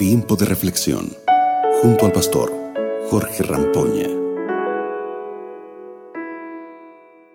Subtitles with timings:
[0.00, 1.12] Tiempo de reflexión
[1.82, 2.50] junto al pastor
[3.10, 4.08] Jorge Rampoña.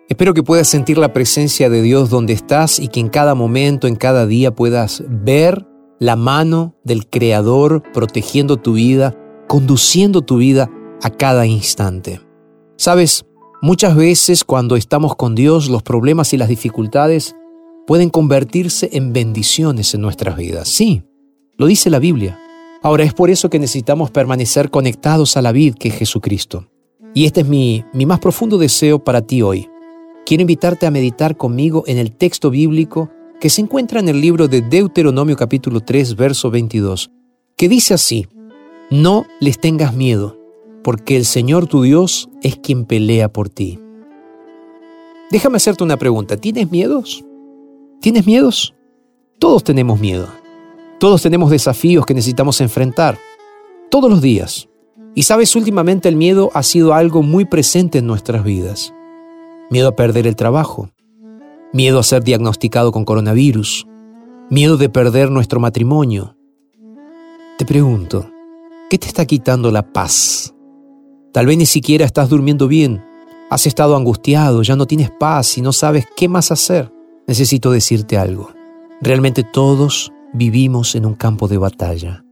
[0.08, 3.86] Espero que puedas sentir la presencia de Dios donde estás y que en cada momento,
[3.86, 5.64] en cada día puedas ver
[6.00, 10.68] la mano del Creador protegiendo tu vida, conduciendo tu vida
[11.04, 12.20] a cada instante.
[12.76, 13.26] Sabes,
[13.62, 17.36] muchas veces cuando estamos con Dios, los problemas y las dificultades
[17.86, 20.68] pueden convertirse en bendiciones en nuestras vidas.
[20.68, 21.04] Sí,
[21.56, 22.40] lo dice la Biblia.
[22.86, 26.68] Ahora es por eso que necesitamos permanecer conectados a la vid que es Jesucristo.
[27.14, 29.68] Y este es mi, mi más profundo deseo para ti hoy.
[30.24, 34.46] Quiero invitarte a meditar conmigo en el texto bíblico que se encuentra en el libro
[34.46, 37.10] de Deuteronomio capítulo 3, verso 22,
[37.56, 38.28] que dice así,
[38.88, 40.38] No les tengas miedo,
[40.84, 43.80] porque el Señor tu Dios es quien pelea por ti.
[45.32, 47.24] Déjame hacerte una pregunta, ¿tienes miedos?
[48.00, 48.76] ¿Tienes miedos?
[49.40, 50.28] Todos tenemos miedo.
[50.98, 53.18] Todos tenemos desafíos que necesitamos enfrentar.
[53.90, 54.68] Todos los días.
[55.14, 58.94] Y sabes, últimamente el miedo ha sido algo muy presente en nuestras vidas.
[59.70, 60.88] Miedo a perder el trabajo,
[61.72, 63.86] miedo a ser diagnosticado con coronavirus,
[64.48, 66.36] miedo de perder nuestro matrimonio.
[67.58, 68.30] Te pregunto,
[68.88, 70.54] ¿qué te está quitando la paz?
[71.32, 73.04] Tal vez ni siquiera estás durmiendo bien,
[73.50, 76.90] has estado angustiado, ya no tienes paz y no sabes qué más hacer.
[77.26, 78.50] Necesito decirte algo.
[79.02, 82.24] Realmente todos vivimos en un campo de batalla,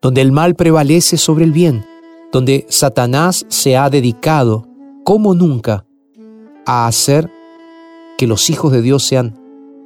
[0.00, 1.84] donde el mal prevalece sobre el bien,
[2.32, 4.66] donde Satanás se ha dedicado,
[5.04, 5.84] como nunca,
[6.64, 7.30] a hacer
[8.16, 9.38] que los hijos de Dios sean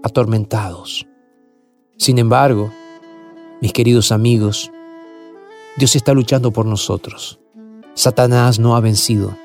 [0.02, 1.06] atormentados.
[1.96, 2.70] Sin embargo,
[3.60, 4.70] mis queridos amigos,
[5.76, 7.40] Dios está luchando por nosotros.
[7.94, 9.36] Satanás no ha vencido.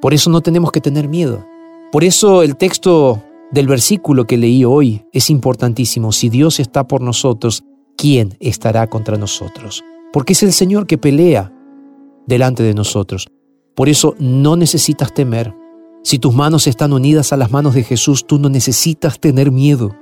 [0.00, 1.46] Por eso no tenemos que tener miedo.
[1.92, 6.12] Por eso el texto del versículo que leí hoy es importantísimo.
[6.12, 7.64] Si Dios está por nosotros,
[7.96, 9.84] ¿quién estará contra nosotros?
[10.12, 11.52] Porque es el Señor que pelea
[12.26, 13.28] delante de nosotros.
[13.74, 15.54] Por eso no necesitas temer.
[16.02, 19.96] Si tus manos están unidas a las manos de Jesús, tú no necesitas tener miedo.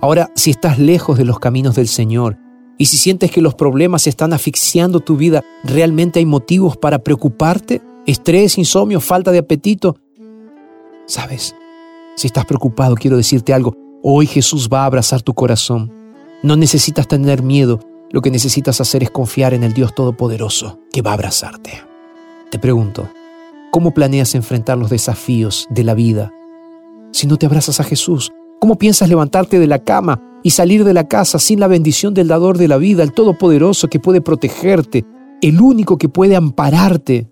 [0.00, 2.38] Ahora, si estás lejos de los caminos del Señor
[2.78, 7.82] y si sientes que los problemas están asfixiando tu vida, ¿realmente hay motivos para preocuparte?
[8.06, 9.96] ¿Estrés, insomnio, falta de apetito?
[11.06, 11.54] ¿Sabes?
[12.20, 13.72] Si estás preocupado, quiero decirte algo.
[14.02, 15.90] Hoy Jesús va a abrazar tu corazón.
[16.42, 17.80] No necesitas tener miedo.
[18.10, 21.82] Lo que necesitas hacer es confiar en el Dios Todopoderoso que va a abrazarte.
[22.50, 23.08] Te pregunto,
[23.70, 26.30] ¿Cómo planeas enfrentar los desafíos de la vida?
[27.10, 30.92] Si no te abrazas a Jesús, ¿cómo piensas levantarte de la cama y salir de
[30.92, 35.06] la casa sin la bendición del dador de la vida, el Todopoderoso que puede protegerte,
[35.40, 37.30] el único que puede ampararte?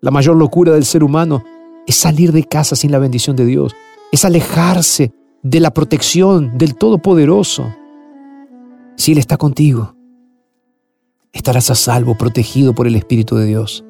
[0.00, 1.44] La mayor locura del ser humano
[1.86, 3.74] es salir de casa sin la bendición de Dios,
[4.12, 5.12] es alejarse
[5.42, 7.74] de la protección del Todopoderoso.
[8.96, 9.96] Si Él está contigo,
[11.32, 13.84] estarás a salvo, protegido por el Espíritu de Dios.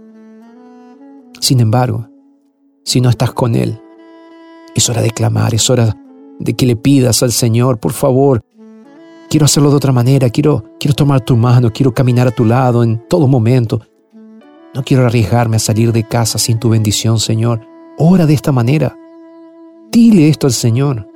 [1.41, 2.09] Sin embargo,
[2.85, 3.81] si no estás con Él,
[4.77, 5.97] es hora de clamar, es hora
[6.39, 8.43] de que le pidas al Señor, por favor,
[9.29, 12.85] quiero hacerlo de otra manera, quiero, quiero tomar tu mano, quiero caminar a tu lado
[12.85, 13.81] en todo momento.
[14.73, 17.67] No quiero arriesgarme a salir de casa sin tu bendición, Señor.
[17.99, 18.97] Ora de esta manera.
[19.93, 21.09] Dile esto al Señor.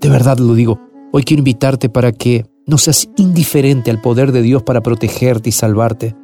[0.00, 0.80] De verdad lo digo.
[1.12, 5.52] Hoy quiero invitarte para que no seas indiferente al poder de Dios para protegerte y
[5.52, 6.16] salvarte.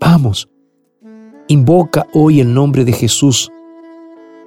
[0.00, 0.48] Vamos,
[1.48, 3.52] Invoca hoy el nombre de Jesús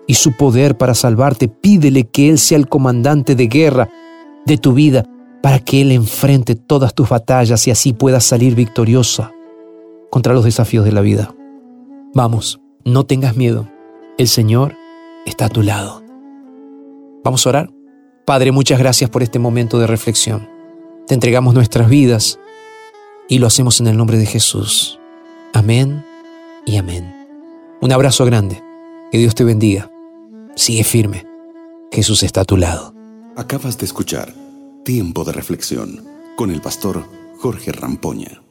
[0.06, 1.48] y su poder para salvarte.
[1.48, 3.90] Pídele que Él sea el comandante de guerra
[4.46, 5.06] de tu vida
[5.42, 9.32] para que Él enfrente todas tus batallas y así puedas salir victoriosa
[10.10, 11.34] contra los desafíos de la vida.
[12.14, 13.70] Vamos, no tengas miedo.
[14.18, 14.76] El Señor
[15.26, 16.04] está a tu lado.
[17.24, 17.70] Vamos a orar.
[18.26, 20.48] Padre, muchas gracias por este momento de reflexión.
[21.08, 22.40] Te entregamos nuestras vidas
[23.28, 25.00] y lo hacemos en el nombre de Jesús.
[25.54, 26.06] Amén
[26.66, 27.28] y amén.
[27.82, 28.62] Un abrazo grande.
[29.12, 29.92] Que Dios te bendiga.
[30.56, 31.26] Sigue firme.
[31.92, 32.94] Jesús está a tu lado.
[33.36, 34.34] Acabas de escuchar
[34.84, 36.06] Tiempo de Reflexión
[36.36, 37.06] con el pastor
[37.40, 38.42] Jorge Rampoña.